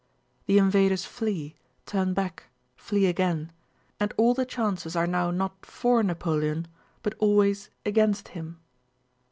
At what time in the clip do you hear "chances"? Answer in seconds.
4.47-4.95